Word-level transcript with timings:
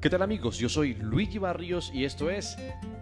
¿Qué 0.00 0.08
tal 0.08 0.22
amigos? 0.22 0.58
Yo 0.58 0.68
soy 0.68 0.94
Luigi 0.94 1.38
Barrios 1.38 1.90
y 1.92 2.04
esto 2.04 2.30
es 2.30 2.56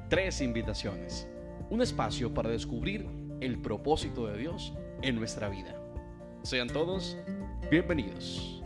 Tres 0.08 0.40
Invitaciones, 0.40 1.28
un 1.68 1.82
espacio 1.82 2.32
para 2.32 2.48
descubrir 2.48 3.06
el 3.42 3.60
propósito 3.60 4.26
de 4.26 4.38
Dios 4.38 4.72
en 5.02 5.16
nuestra 5.16 5.50
vida. 5.50 5.78
Sean 6.42 6.68
todos 6.68 7.18
bienvenidos. 7.70 8.62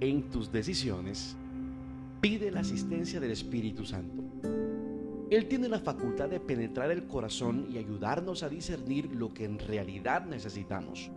En 0.00 0.28
tus 0.30 0.52
decisiones, 0.52 1.34
pide 2.20 2.50
la 2.50 2.60
asistencia 2.60 3.20
del 3.20 3.30
Espíritu 3.30 3.84
Santo. 3.84 4.22
Él 5.30 5.48
tiene 5.48 5.68
la 5.68 5.80
facultad 5.80 6.28
de 6.28 6.40
penetrar 6.40 6.90
el 6.90 7.06
corazón 7.06 7.66
y 7.70 7.78
ayudarnos 7.78 8.42
a 8.42 8.48
discernir 8.48 9.12
lo 9.12 9.34
que 9.34 9.44
en 9.44 9.58
realidad 9.58 10.24
necesitamos. 10.24 11.10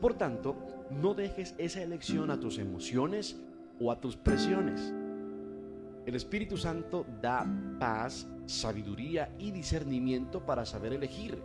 Por 0.00 0.14
tanto, 0.14 0.56
no 0.90 1.14
dejes 1.14 1.54
esa 1.58 1.82
elección 1.82 2.30
a 2.30 2.38
tus 2.38 2.58
emociones 2.58 3.40
o 3.80 3.90
a 3.90 4.00
tus 4.00 4.16
presiones. 4.16 4.92
El 6.06 6.14
Espíritu 6.14 6.56
Santo 6.56 7.04
da 7.20 7.44
paz, 7.78 8.26
sabiduría 8.46 9.34
y 9.38 9.50
discernimiento 9.50 10.46
para 10.46 10.64
saber 10.64 10.92
elegir, 10.92 11.38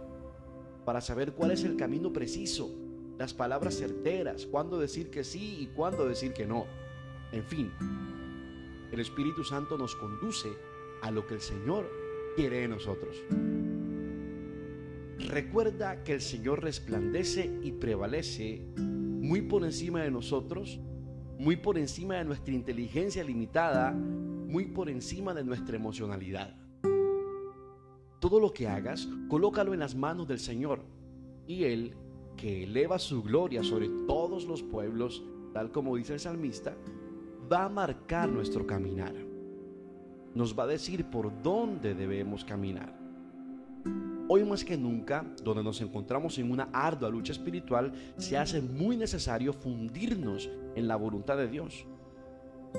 para 0.85 1.01
saber 1.01 1.33
cuál 1.33 1.51
es 1.51 1.63
el 1.63 1.75
camino 1.75 2.13
preciso, 2.13 2.69
las 3.17 3.33
palabras 3.33 3.75
certeras, 3.75 4.45
cuándo 4.45 4.79
decir 4.79 5.09
que 5.09 5.23
sí 5.23 5.57
y 5.59 5.67
cuándo 5.67 6.07
decir 6.07 6.33
que 6.33 6.45
no. 6.45 6.65
En 7.31 7.43
fin, 7.43 7.71
el 8.93 8.99
Espíritu 8.99 9.43
Santo 9.43 9.75
nos 9.75 9.95
conduce 9.95 10.49
a 11.01 11.09
lo 11.09 11.25
que 11.25 11.33
el 11.33 11.41
Señor 11.41 11.89
quiere 12.35 12.59
de 12.59 12.67
nosotros. 12.67 13.23
Recuerda 15.17 16.03
que 16.03 16.13
el 16.13 16.21
Señor 16.21 16.61
resplandece 16.61 17.59
y 17.63 17.71
prevalece 17.71 18.63
muy 18.77 19.41
por 19.41 19.63
encima 19.63 20.03
de 20.03 20.11
nosotros, 20.11 20.79
muy 21.39 21.55
por 21.55 21.79
encima 21.79 22.17
de 22.17 22.25
nuestra 22.25 22.53
inteligencia 22.53 23.23
limitada, 23.23 23.91
muy 23.91 24.65
por 24.65 24.89
encima 24.89 25.33
de 25.33 25.43
nuestra 25.43 25.75
emocionalidad. 25.75 26.55
Todo 28.19 28.39
lo 28.39 28.53
que 28.53 28.67
hagas, 28.67 29.09
colócalo 29.27 29.73
en 29.73 29.79
las 29.79 29.95
manos 29.95 30.27
del 30.27 30.39
Señor 30.39 30.81
y 31.47 31.63
Él, 31.63 31.95
que 32.37 32.63
eleva 32.65 32.99
su 32.99 33.23
gloria 33.23 33.63
sobre 33.63 33.89
todos 34.07 34.45
los 34.45 34.61
pueblos, 34.61 35.23
tal 35.51 35.71
como 35.71 35.95
dice 35.95 36.13
el 36.13 36.19
salmista, 36.19 36.77
va 37.53 37.65
a 37.65 37.69
marcar 37.69 38.27
nuestro 38.29 38.65
caminar. 38.65 39.13
Nos 40.33 40.57
va 40.57 40.63
a 40.63 40.67
decir 40.67 41.05
por 41.05 41.31
dónde 41.43 41.93
debemos 41.93 42.43
caminar. 42.43 42.97
Hoy 44.27 44.43
más 44.43 44.63
que 44.65 44.75
nunca, 44.75 45.23
donde 45.43 45.63
nos 45.63 45.79
encontramos 45.81 46.39
en 46.39 46.49
una 46.49 46.69
ardua 46.73 47.09
lucha 47.09 47.31
espiritual, 47.31 47.93
se 48.17 48.37
hace 48.37 48.59
muy 48.59 48.97
necesario 48.97 49.53
fundirnos 49.53 50.49
en 50.75 50.87
la 50.87 50.95
voluntad 50.95 51.37
de 51.37 51.47
Dios. 51.47 51.85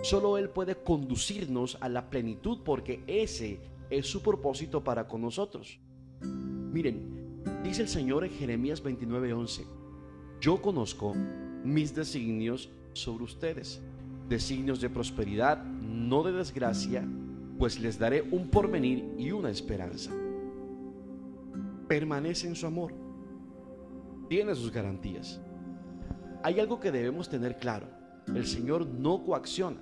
Solo 0.02 0.38
Él 0.38 0.48
puede 0.48 0.74
conducirnos 0.74 1.78
a 1.80 1.88
la 1.88 2.10
plenitud 2.10 2.58
porque 2.64 3.04
ese 3.06 3.60
es 3.90 4.06
su 4.08 4.22
propósito 4.22 4.82
para 4.82 5.06
con 5.06 5.22
nosotros. 5.22 5.78
Miren, 6.20 7.42
dice 7.62 7.82
el 7.82 7.88
Señor 7.88 8.24
en 8.24 8.32
Jeremías 8.32 8.82
29:11, 8.82 9.66
yo 10.40 10.60
conozco 10.60 11.14
mis 11.62 11.94
designios 11.94 12.70
sobre 12.92 13.24
ustedes 13.24 13.80
designios 14.28 14.80
de 14.80 14.90
prosperidad, 14.90 15.62
no 15.64 16.22
de 16.22 16.32
desgracia, 16.32 17.06
pues 17.58 17.78
les 17.78 17.98
daré 17.98 18.22
un 18.22 18.48
porvenir 18.48 19.14
y 19.18 19.30
una 19.30 19.50
esperanza. 19.50 20.10
Permanece 21.88 22.48
en 22.48 22.56
su 22.56 22.66
amor. 22.66 22.92
Tiene 24.28 24.54
sus 24.54 24.72
garantías. 24.72 25.40
Hay 26.42 26.60
algo 26.60 26.80
que 26.80 26.90
debemos 26.90 27.28
tener 27.28 27.58
claro. 27.58 27.86
El 28.26 28.46
Señor 28.46 28.86
no 28.86 29.22
coacciona. 29.24 29.80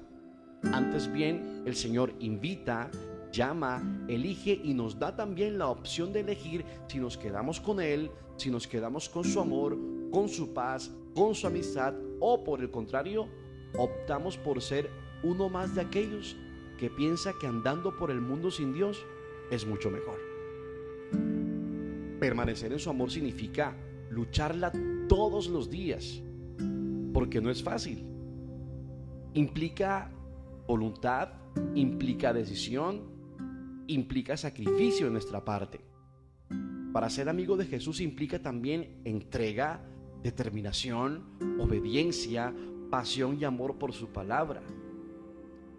Antes 0.73 1.13
bien, 1.13 1.63
el 1.65 1.75
Señor 1.75 2.15
invita, 2.21 2.91
llama, 3.33 4.05
elige 4.09 4.61
y 4.63 4.75
nos 4.75 4.99
da 4.99 5.17
también 5.17 5.59
la 5.59 5.69
opción 5.69 6.13
de 6.13 6.21
elegir 6.21 6.65
si 6.87 6.99
nos 6.99 7.17
quedamos 7.17 7.61
con 7.61 7.81
Él, 7.81 8.11
si 8.37 8.51
nos 8.51 8.69
quedamos 8.69 9.09
con 9.09 9.25
su 9.25 9.41
amor, 9.41 9.77
con 10.11 10.29
su 10.29 10.53
paz, 10.53 10.93
con 11.15 11.35
su 11.35 11.47
amistad 11.47 11.95
o 12.21 12.45
por 12.45 12.61
el 12.61 12.71
contrario, 12.71 13.29
optamos 13.77 14.37
por 14.37 14.61
ser 14.61 14.91
uno 15.23 15.49
más 15.49 15.75
de 15.75 15.83
aquellos 15.83 16.37
que 16.79 16.91
piensa 16.91 17.33
que 17.41 17.47
andando 17.47 17.97
por 17.97 18.11
el 18.11 18.21
mundo 18.21 18.51
sin 18.51 18.73
Dios 18.73 19.05
es 19.51 19.67
mucho 19.67 19.91
mejor. 19.91 20.19
Permanecer 22.19 22.73
en 22.73 22.79
su 22.79 22.91
amor 22.91 23.11
significa 23.11 23.77
lucharla 24.11 24.73
todos 25.09 25.49
los 25.49 25.71
días, 25.71 26.23
porque 27.13 27.41
no 27.41 27.51
es 27.51 27.63
fácil. 27.63 28.07
Implica 29.35 30.11
voluntad, 30.67 31.31
implica 31.75 32.33
decisión, 32.33 33.03
implica 33.87 34.37
sacrificio 34.37 35.07
en 35.07 35.13
nuestra 35.13 35.45
parte. 35.45 35.81
Para 36.93 37.09
ser 37.11 37.29
amigo 37.29 37.57
de 37.57 37.67
Jesús 37.67 38.01
implica 38.01 38.43
también 38.43 39.01
entrega, 39.05 39.85
determinación, 40.23 41.25
obediencia, 41.59 42.55
pasión 42.93 43.39
y 43.41 43.45
amor 43.45 43.79
por 43.79 43.95
su 43.95 44.09
palabra. 44.09 44.61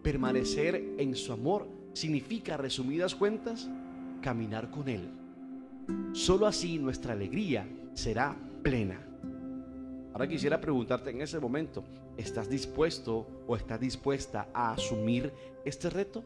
Permanecer 0.01 0.95
en 0.97 1.13
su 1.13 1.31
amor 1.31 1.67
significa, 1.93 2.57
resumidas 2.57 3.13
cuentas, 3.13 3.69
caminar 4.19 4.71
con 4.71 4.89
Él. 4.89 5.11
Solo 6.13 6.47
así 6.47 6.79
nuestra 6.79 7.13
alegría 7.13 7.69
será 7.93 8.35
plena. 8.63 8.99
Ahora 10.11 10.27
quisiera 10.27 10.59
preguntarte 10.59 11.11
en 11.11 11.21
ese 11.21 11.39
momento, 11.39 11.83
¿estás 12.17 12.49
dispuesto 12.49 13.27
o 13.45 13.55
estás 13.55 13.79
dispuesta 13.79 14.47
a 14.51 14.73
asumir 14.73 15.31
este 15.65 15.91
reto? 15.91 16.23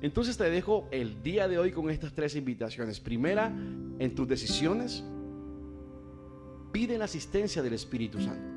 Entonces 0.00 0.36
te 0.36 0.48
dejo 0.48 0.86
el 0.92 1.24
día 1.24 1.48
de 1.48 1.58
hoy 1.58 1.72
con 1.72 1.90
estas 1.90 2.12
tres 2.12 2.36
invitaciones. 2.36 3.00
Primera, 3.00 3.46
en 3.48 4.14
tus 4.14 4.28
decisiones, 4.28 5.02
pide 6.70 6.96
la 6.98 7.06
asistencia 7.06 7.62
del 7.62 7.72
Espíritu 7.72 8.20
Santo. 8.20 8.53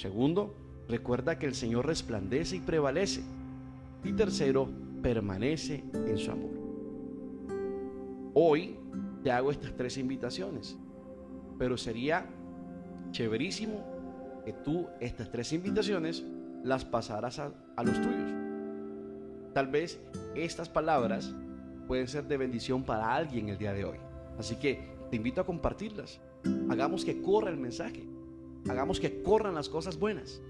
Segundo, 0.00 0.54
recuerda 0.88 1.38
que 1.38 1.44
el 1.44 1.54
Señor 1.54 1.86
resplandece 1.86 2.56
y 2.56 2.60
prevalece. 2.60 3.20
Y 4.02 4.14
tercero, 4.14 4.66
permanece 5.02 5.84
en 5.92 6.16
su 6.16 6.30
amor. 6.30 6.50
Hoy 8.32 8.78
te 9.22 9.30
hago 9.30 9.50
estas 9.50 9.76
tres 9.76 9.98
invitaciones, 9.98 10.78
pero 11.58 11.76
sería 11.76 12.24
chéverísimo 13.10 13.84
que 14.46 14.54
tú 14.54 14.86
estas 15.00 15.30
tres 15.30 15.52
invitaciones 15.52 16.24
las 16.64 16.86
pasaras 16.86 17.38
a, 17.38 17.52
a 17.76 17.84
los 17.84 18.00
tuyos. 18.00 18.30
Tal 19.52 19.66
vez 19.66 20.00
estas 20.34 20.70
palabras 20.70 21.34
pueden 21.86 22.08
ser 22.08 22.24
de 22.24 22.38
bendición 22.38 22.84
para 22.84 23.14
alguien 23.14 23.50
el 23.50 23.58
día 23.58 23.74
de 23.74 23.84
hoy. 23.84 23.98
Así 24.38 24.56
que 24.56 24.82
te 25.10 25.16
invito 25.16 25.42
a 25.42 25.44
compartirlas. 25.44 26.22
Hagamos 26.70 27.04
que 27.04 27.20
corra 27.20 27.50
el 27.50 27.58
mensaje. 27.58 28.08
Hagamos 28.68 29.00
que 29.00 29.22
corran 29.22 29.54
las 29.54 29.68
cosas 29.68 29.98
buenas 29.98 30.40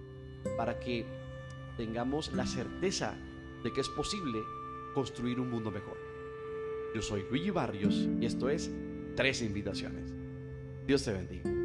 para 0.57 0.81
que 0.81 1.05
tengamos 1.77 2.33
la 2.33 2.47
certeza 2.47 3.15
de 3.63 3.73
que 3.73 3.81
es 3.81 3.89
posible 3.89 4.39
construir 4.95 5.41
un 5.41 5.51
mundo 5.51 5.71
mejor. 5.71 5.97
Yo 6.95 7.03
soy 7.03 7.25
Luigi 7.31 7.51
Barrios 7.51 8.09
y 8.21 8.27
esto 8.27 8.49
es 8.49 8.71
Tres 9.17 9.43
Invitaciones. 9.43 10.13
Dios 10.87 11.05
te 11.05 11.13
bendiga. 11.13 11.60